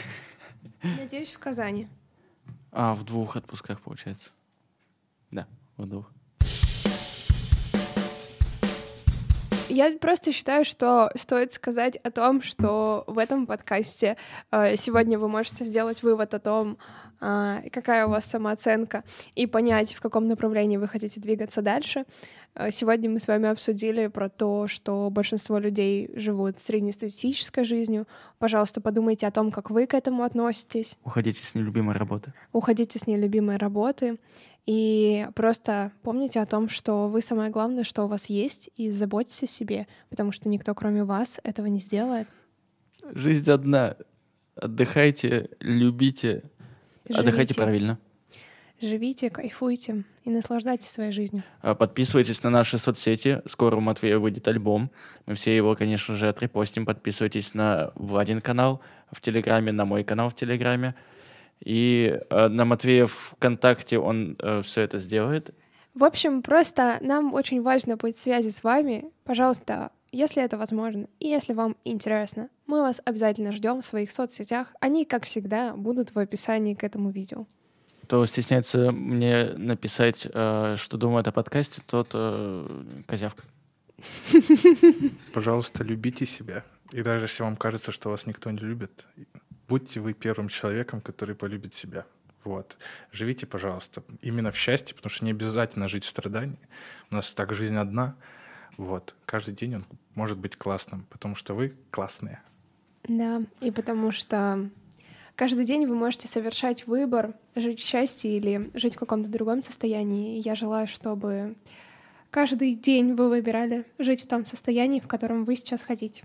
[0.84, 1.88] Надеюсь, в Казани.
[2.72, 4.32] А, в двух отпусках, получается.
[5.32, 6.12] Да, в двух.
[9.74, 14.18] Я просто считаю, что стоит сказать о том, что в этом подкасте
[14.52, 16.78] э, сегодня вы можете сделать вывод о том,
[17.20, 19.04] э, какая у вас самооценка,
[19.34, 22.06] и понять, в каком направлении вы хотите двигаться дальше.
[22.54, 28.08] Э, сегодня мы с вами обсудили про то, что большинство людей живут среднестатистической жизнью.
[28.38, 30.98] Пожалуйста, подумайте о том, как вы к этому относитесь.
[31.04, 32.32] Уходите с нелюбимой работы.
[32.52, 34.20] Уходите с нелюбимой работы.
[34.66, 39.44] И просто помните о том, что вы самое главное, что у вас есть, и заботьтесь
[39.44, 42.28] о себе, потому что никто, кроме вас, этого не сделает.
[43.12, 43.98] Жизнь одна.
[44.56, 46.44] Отдыхайте, любите,
[47.06, 47.22] Живите.
[47.22, 48.00] отдыхайте правильно.
[48.80, 51.44] Живите, кайфуйте и наслаждайтесь своей жизнью.
[51.62, 53.42] А, подписывайтесь на наши соцсети.
[53.46, 54.92] Скоро у Матвея выйдет альбом.
[55.26, 56.86] Мы все его, конечно же, отрепостим.
[56.86, 60.96] Подписывайтесь на Владин канал в Телеграме, на мой канал в Телеграме.
[61.64, 65.52] И э, на Матвея ВКонтакте он э, все это сделает.
[65.94, 69.06] В общем, просто нам очень важно быть в связи с вами.
[69.24, 74.74] Пожалуйста, если это возможно, и если вам интересно, мы вас обязательно ждем в своих соцсетях.
[74.80, 77.46] Они, как всегда, будут в описании к этому видео.
[78.04, 83.44] Кто стесняется мне написать, э, что думает о подкасте, тот э, козявка.
[85.34, 86.66] Пожалуйста, любите себя.
[86.92, 89.06] И даже если вам кажется, что вас никто не любит,
[89.68, 92.06] будьте вы первым человеком, который полюбит себя.
[92.44, 92.78] Вот.
[93.12, 96.60] Живите, пожалуйста, именно в счастье, потому что не обязательно жить в страдании.
[97.10, 98.16] У нас так жизнь одна.
[98.78, 99.16] Вот.
[99.26, 99.86] Каждый день он
[100.16, 102.42] может быть классным, потому что вы классные.
[103.04, 104.70] Да, и потому что
[105.36, 110.38] каждый день вы можете совершать выбор, жить в счастье или жить в каком-то другом состоянии.
[110.38, 111.56] И я желаю, чтобы
[112.30, 116.24] каждый день вы выбирали жить в том состоянии, в котором вы сейчас хотите.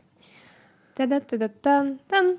[0.94, 2.38] Та-да-та-да-тан-тан.